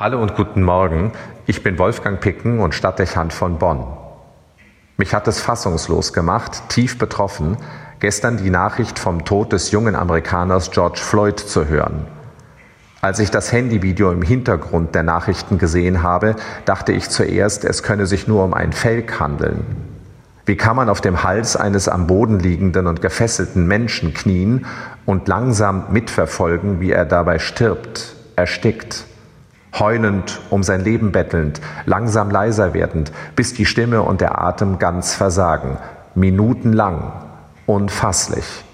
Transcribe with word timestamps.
Hallo 0.00 0.22
und 0.22 0.34
guten 0.34 0.62
Morgen. 0.62 1.12
Ich 1.44 1.62
bin 1.62 1.78
Wolfgang 1.78 2.22
Picken 2.22 2.60
und 2.60 2.74
Stadtdechant 2.74 3.34
von 3.34 3.58
Bonn. 3.58 3.84
Mich 4.96 5.12
hat 5.12 5.28
es 5.28 5.42
fassungslos 5.42 6.14
gemacht, 6.14 6.70
tief 6.70 6.96
betroffen, 6.96 7.58
gestern 7.98 8.38
die 8.38 8.48
Nachricht 8.48 8.98
vom 8.98 9.26
Tod 9.26 9.52
des 9.52 9.72
jungen 9.72 9.94
Amerikaners 9.94 10.70
George 10.70 11.00
Floyd 11.02 11.38
zu 11.38 11.68
hören. 11.68 12.06
Als 13.02 13.18
ich 13.18 13.30
das 13.30 13.52
Handyvideo 13.52 14.10
im 14.10 14.22
Hintergrund 14.22 14.94
der 14.94 15.02
Nachrichten 15.02 15.58
gesehen 15.58 16.02
habe, 16.02 16.34
dachte 16.64 16.92
ich 16.92 17.10
zuerst, 17.10 17.66
es 17.66 17.82
könne 17.82 18.06
sich 18.06 18.26
nur 18.26 18.42
um 18.42 18.54
ein 18.54 18.72
Fake 18.72 19.20
handeln. 19.20 19.66
Wie 20.46 20.56
kann 20.56 20.76
man 20.76 20.88
auf 20.88 21.02
dem 21.02 21.24
Hals 21.24 21.56
eines 21.56 21.90
am 21.90 22.06
Boden 22.06 22.38
liegenden 22.38 22.86
und 22.86 23.02
gefesselten 23.02 23.66
Menschen 23.66 24.14
knien 24.14 24.64
und 25.04 25.28
langsam 25.28 25.92
mitverfolgen, 25.92 26.80
wie 26.80 26.90
er 26.90 27.04
dabei 27.04 27.38
stirbt, 27.38 28.16
erstickt? 28.36 29.04
Heulend, 29.78 30.40
um 30.50 30.62
sein 30.62 30.82
Leben 30.82 31.12
bettelnd, 31.12 31.60
langsam 31.86 32.30
leiser 32.30 32.74
werdend, 32.74 33.12
bis 33.36 33.54
die 33.54 33.66
Stimme 33.66 34.02
und 34.02 34.20
der 34.20 34.40
Atem 34.40 34.78
ganz 34.78 35.14
versagen, 35.14 35.78
minutenlang, 36.14 37.12
unfasslich. 37.66 38.64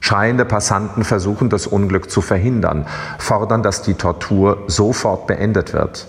Schreiende 0.00 0.44
Passanten 0.44 1.02
versuchen 1.02 1.48
das 1.48 1.66
Unglück 1.66 2.10
zu 2.10 2.20
verhindern, 2.20 2.86
fordern, 3.18 3.62
dass 3.62 3.80
die 3.80 3.94
Tortur 3.94 4.64
sofort 4.66 5.26
beendet 5.26 5.72
wird. 5.72 6.08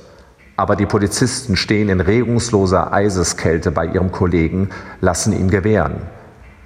Aber 0.57 0.75
die 0.75 0.85
Polizisten 0.85 1.55
stehen 1.55 1.87
in 1.87 2.01
regungsloser 2.01 2.91
Eiseskälte 2.91 3.71
bei 3.71 3.85
ihrem 3.85 4.11
Kollegen, 4.11 4.69
lassen 4.99 5.31
ihn 5.31 5.49
gewähren. 5.49 6.01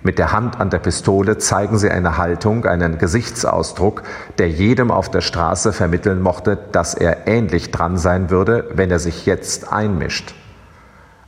Mit 0.02 0.17
der 0.17 0.31
Hand 0.31 0.62
an 0.62 0.70
der 0.70 0.80
Pistole 0.80 1.38
zeigen 1.39 1.77
sie 1.77 1.89
eine 1.89 2.17
Haltung, 2.17 2.66
einen 2.66 2.98
Gesichtsausdruck, 2.98 4.03
der 4.38 4.49
jedem 4.49 4.91
auf 4.91 5.12
der 5.12 5.22
Straße 5.22 5.73
vermitteln 5.73 6.22
mochte, 6.22 6.58
dass 6.72 6.94
er 6.94 7.27
ähnlich 7.27 7.72
dran 7.72 7.98
sein 7.98 8.30
würde, 8.30 8.70
wenn 8.73 8.91
er 8.91 8.99
sich 8.99 9.25
jetzt 9.25 9.72
einmischt. 9.73 10.34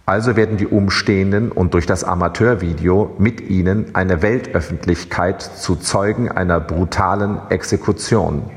Also 0.05 0.36
werden 0.36 0.58
die 0.58 0.67
Umstehenden 0.67 1.52
und 1.52 1.73
durch 1.73 1.86
das 1.86 2.03
Amateurvideo 2.03 3.16
mit 3.17 3.41
ihnen 3.41 3.94
eine 3.94 4.22
Weltöffentlichkeit 4.22 5.41
zu 5.41 5.75
Zeugen 5.75 6.31
einer 6.31 6.59
brutalen 6.59 7.39
Exekution. 7.50 8.50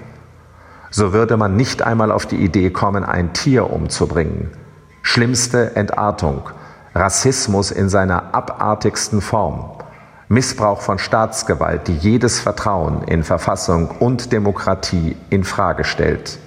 So 0.90 1.12
würde 1.12 1.36
man 1.36 1.56
nicht 1.56 1.82
einmal 1.82 2.12
auf 2.12 2.24
die 2.26 2.36
Idee 2.36 2.70
kommen, 2.70 3.04
ein 3.04 3.32
Tier 3.32 3.70
umzubringen. 3.70 4.50
Schlimmste 5.02 5.74
Entartung, 5.74 6.42
Rassismus 6.94 7.72
in 7.72 7.88
seiner 7.88 8.32
abartigsten 8.32 9.20
Form. 9.20 9.73
Missbrauch 10.28 10.80
von 10.80 10.98
Staatsgewalt, 10.98 11.86
die 11.89 11.97
jedes 11.97 12.41
Vertrauen 12.41 13.03
in 13.03 13.25
Verfassung 13.25 13.91
und 13.98 14.33
Demokratie 14.33 15.17
in 15.30 15.44
Frage 15.44 15.84
stellt. 15.84 16.39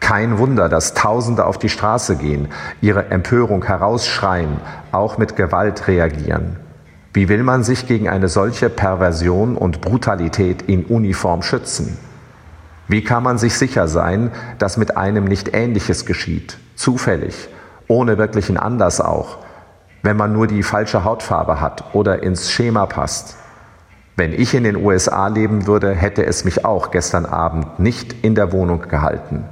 Kein 0.00 0.38
Wunder, 0.38 0.68
dass 0.68 0.94
Tausende 0.94 1.46
auf 1.46 1.58
die 1.58 1.68
Straße 1.68 2.16
gehen, 2.16 2.48
ihre 2.80 3.10
Empörung 3.10 3.64
herausschreien, 3.64 4.60
auch 4.92 5.18
mit 5.18 5.36
Gewalt 5.36 5.86
reagieren. 5.88 6.56
Wie 7.12 7.28
will 7.28 7.42
man 7.42 7.64
sich 7.64 7.86
gegen 7.86 8.08
eine 8.08 8.28
solche 8.28 8.70
Perversion 8.70 9.56
und 9.56 9.80
Brutalität 9.80 10.62
in 10.62 10.84
Uniform 10.84 11.42
schützen? 11.42 11.96
Wie 12.88 13.04
kann 13.04 13.22
man 13.22 13.38
sich 13.38 13.54
sicher 13.54 13.88
sein, 13.88 14.30
dass 14.58 14.76
mit 14.76 14.96
einem 14.96 15.24
nicht 15.24 15.54
Ähnliches 15.54 16.06
geschieht, 16.06 16.58
zufällig, 16.74 17.48
ohne 17.86 18.18
wirklichen 18.18 18.56
Anlass 18.56 19.00
auch, 19.00 19.38
wenn 20.02 20.16
man 20.16 20.32
nur 20.32 20.46
die 20.46 20.62
falsche 20.62 21.04
Hautfarbe 21.04 21.60
hat 21.60 21.94
oder 21.94 22.22
ins 22.22 22.50
Schema 22.50 22.86
passt. 22.86 23.36
Wenn 24.16 24.32
ich 24.32 24.54
in 24.54 24.64
den 24.64 24.76
USA 24.76 25.28
leben 25.28 25.66
würde, 25.66 25.94
hätte 25.94 26.26
es 26.26 26.44
mich 26.44 26.64
auch 26.64 26.90
gestern 26.90 27.26
Abend 27.26 27.78
nicht 27.78 28.24
in 28.24 28.34
der 28.34 28.52
Wohnung 28.52 28.82
gehalten. 28.82 29.44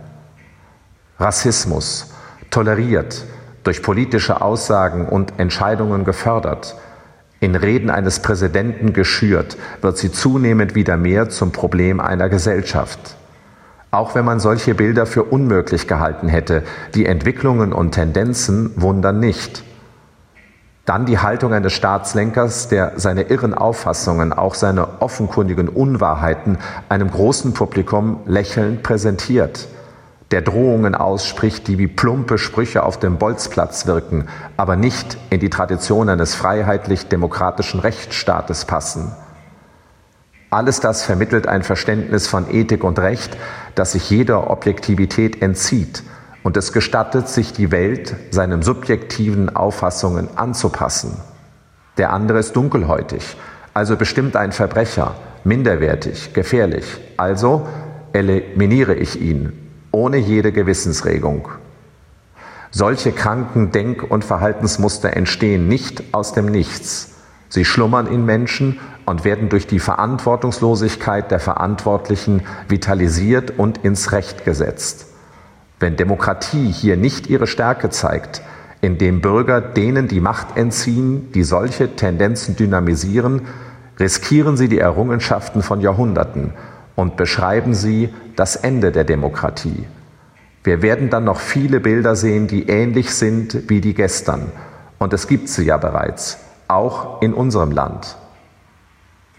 Rassismus, 1.18 2.12
toleriert, 2.50 3.24
durch 3.64 3.82
politische 3.82 4.40
Aussagen 4.40 5.06
und 5.06 5.38
Entscheidungen 5.38 6.04
gefördert, 6.04 6.76
in 7.40 7.54
Reden 7.54 7.88
eines 7.88 8.20
Präsidenten 8.20 8.92
geschürt, 8.92 9.56
wird 9.80 9.96
sie 9.96 10.10
zunehmend 10.10 10.74
wieder 10.74 10.96
mehr 10.96 11.28
zum 11.28 11.52
Problem 11.52 12.00
einer 12.00 12.28
Gesellschaft. 12.28 13.16
Auch 13.90 14.14
wenn 14.14 14.24
man 14.24 14.40
solche 14.40 14.74
Bilder 14.74 15.06
für 15.06 15.24
unmöglich 15.24 15.86
gehalten 15.86 16.28
hätte, 16.28 16.62
die 16.94 17.06
Entwicklungen 17.06 17.72
und 17.72 17.92
Tendenzen 17.92 18.72
wundern 18.76 19.20
nicht. 19.20 19.62
Dann 20.88 21.04
die 21.04 21.18
Haltung 21.18 21.52
eines 21.52 21.74
Staatslenkers, 21.74 22.68
der 22.68 22.92
seine 22.96 23.24
irren 23.24 23.52
Auffassungen, 23.52 24.32
auch 24.32 24.54
seine 24.54 25.02
offenkundigen 25.02 25.68
Unwahrheiten 25.68 26.56
einem 26.88 27.10
großen 27.10 27.52
Publikum 27.52 28.20
lächelnd 28.24 28.82
präsentiert, 28.82 29.68
der 30.30 30.40
Drohungen 30.40 30.94
ausspricht, 30.94 31.68
die 31.68 31.76
wie 31.76 31.88
plumpe 31.88 32.38
Sprüche 32.38 32.84
auf 32.84 32.98
dem 32.98 33.18
Bolzplatz 33.18 33.86
wirken, 33.86 34.28
aber 34.56 34.76
nicht 34.76 35.18
in 35.28 35.40
die 35.40 35.50
Tradition 35.50 36.08
eines 36.08 36.34
freiheitlich-demokratischen 36.34 37.80
Rechtsstaates 37.80 38.64
passen. 38.64 39.12
Alles 40.48 40.80
das 40.80 41.02
vermittelt 41.02 41.46
ein 41.46 41.64
Verständnis 41.64 42.28
von 42.28 42.50
Ethik 42.50 42.82
und 42.82 42.98
Recht, 42.98 43.36
das 43.74 43.92
sich 43.92 44.08
jeder 44.08 44.48
Objektivität 44.48 45.42
entzieht 45.42 46.02
und 46.48 46.56
es 46.56 46.72
gestattet, 46.72 47.28
sich 47.28 47.52
die 47.52 47.70
Welt 47.70 48.16
seinen 48.30 48.62
subjektiven 48.62 49.54
Auffassungen 49.54 50.30
anzupassen. 50.36 51.18
Der 51.98 52.10
andere 52.10 52.38
ist 52.38 52.56
dunkelhäutig, 52.56 53.36
also 53.74 53.96
bestimmt 53.96 54.34
ein 54.34 54.52
Verbrecher, 54.52 55.16
minderwertig, 55.44 56.32
gefährlich. 56.32 56.86
Also 57.18 57.68
eliminiere 58.14 58.94
ich 58.94 59.20
ihn, 59.20 59.52
ohne 59.90 60.16
jede 60.16 60.50
Gewissensregung. 60.50 61.50
Solche 62.70 63.12
kranken 63.12 63.70
Denk- 63.70 64.10
und 64.10 64.24
Verhaltensmuster 64.24 65.14
entstehen 65.14 65.68
nicht 65.68 66.02
aus 66.14 66.32
dem 66.32 66.46
Nichts. 66.46 67.10
Sie 67.50 67.66
schlummern 67.66 68.06
in 68.06 68.24
Menschen 68.24 68.80
und 69.04 69.26
werden 69.26 69.50
durch 69.50 69.66
die 69.66 69.80
Verantwortungslosigkeit 69.80 71.30
der 71.30 71.40
Verantwortlichen 71.40 72.46
vitalisiert 72.68 73.58
und 73.58 73.84
ins 73.84 74.12
Recht 74.12 74.46
gesetzt. 74.46 75.08
Wenn 75.80 75.96
Demokratie 75.96 76.70
hier 76.72 76.96
nicht 76.96 77.28
ihre 77.28 77.46
Stärke 77.46 77.90
zeigt, 77.90 78.42
indem 78.80 79.20
Bürger 79.20 79.60
denen 79.60 80.08
die 80.08 80.20
Macht 80.20 80.56
entziehen, 80.56 81.32
die 81.32 81.42
solche 81.42 81.94
Tendenzen 81.96 82.56
dynamisieren, 82.56 83.42
riskieren 83.98 84.56
sie 84.56 84.68
die 84.68 84.78
Errungenschaften 84.78 85.62
von 85.62 85.80
Jahrhunderten 85.80 86.52
und 86.94 87.16
beschreiben 87.16 87.74
sie 87.74 88.12
das 88.36 88.56
Ende 88.56 88.92
der 88.92 89.04
Demokratie. 89.04 89.86
Wir 90.64 90.82
werden 90.82 91.10
dann 91.10 91.24
noch 91.24 91.40
viele 91.40 91.80
Bilder 91.80 92.16
sehen, 92.16 92.46
die 92.46 92.68
ähnlich 92.68 93.14
sind 93.14 93.68
wie 93.68 93.80
die 93.80 93.94
gestern. 93.94 94.52
Und 94.98 95.12
es 95.12 95.28
gibt 95.28 95.48
sie 95.48 95.64
ja 95.64 95.76
bereits, 95.76 96.38
auch 96.66 97.22
in 97.22 97.32
unserem 97.32 97.70
Land. 97.70 98.16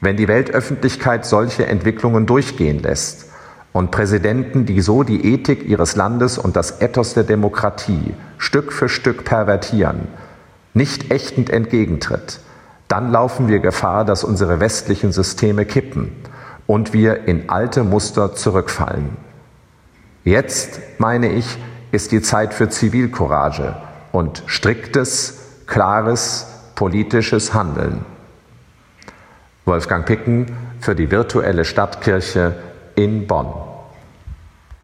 Wenn 0.01 0.15
die 0.15 0.29
Weltöffentlichkeit 0.29 1.25
solche 1.25 1.65
Entwicklungen 1.65 2.25
durchgehen 2.25 2.81
lässt, 2.81 3.28
und 3.71 3.91
Präsidenten, 3.91 4.65
die 4.65 4.81
so 4.81 5.03
die 5.03 5.33
Ethik 5.33 5.67
ihres 5.67 5.95
Landes 5.95 6.37
und 6.37 6.55
das 6.55 6.81
Ethos 6.81 7.13
der 7.13 7.23
Demokratie 7.23 8.13
Stück 8.37 8.73
für 8.73 8.89
Stück 8.89 9.25
pervertieren, 9.25 10.07
nicht 10.73 11.11
ächtend 11.11 11.49
entgegentritt, 11.49 12.39
dann 12.87 13.11
laufen 13.11 13.47
wir 13.47 13.59
Gefahr, 13.59 14.05
dass 14.05 14.23
unsere 14.23 14.59
westlichen 14.59 15.11
Systeme 15.11 15.65
kippen 15.65 16.11
und 16.65 16.93
wir 16.93 17.27
in 17.27 17.49
alte 17.49 17.83
Muster 17.83 18.33
zurückfallen. 18.33 19.17
Jetzt, 20.23 20.79
meine 20.97 21.31
ich, 21.31 21.57
ist 21.91 22.11
die 22.11 22.21
Zeit 22.21 22.53
für 22.53 22.69
Zivilcourage 22.69 23.75
und 24.11 24.43
striktes, 24.47 25.39
klares 25.65 26.47
politisches 26.75 27.53
Handeln. 27.53 28.05
Wolfgang 29.65 30.05
Picken 30.05 30.47
für 30.79 30.95
die 30.95 31.11
virtuelle 31.11 31.65
Stadtkirche 31.65 32.55
in 32.99 33.25
Bonn. 33.25 33.68